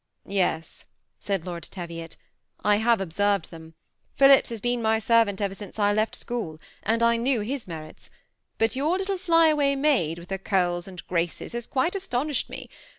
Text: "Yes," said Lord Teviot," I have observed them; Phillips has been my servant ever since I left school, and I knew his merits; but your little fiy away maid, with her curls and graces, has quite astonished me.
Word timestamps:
"Yes," 0.41 0.85
said 1.19 1.45
Lord 1.45 1.61
Teviot," 1.61 2.17
I 2.73 2.77
have 2.77 2.99
observed 2.99 3.51
them; 3.51 3.75
Phillips 4.17 4.49
has 4.49 4.59
been 4.59 4.81
my 4.81 4.97
servant 4.97 5.39
ever 5.39 5.53
since 5.53 5.77
I 5.77 5.93
left 5.93 6.15
school, 6.15 6.59
and 6.81 7.03
I 7.03 7.17
knew 7.17 7.41
his 7.41 7.67
merits; 7.67 8.09
but 8.57 8.75
your 8.75 8.97
little 8.97 9.19
fiy 9.19 9.51
away 9.51 9.75
maid, 9.75 10.17
with 10.17 10.31
her 10.31 10.39
curls 10.39 10.87
and 10.87 11.05
graces, 11.05 11.53
has 11.53 11.67
quite 11.67 11.93
astonished 11.93 12.49
me. 12.49 12.67